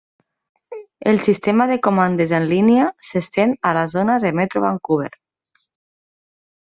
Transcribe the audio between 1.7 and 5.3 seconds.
de comandes en línia s'estén a la zona de Metro Vancouver.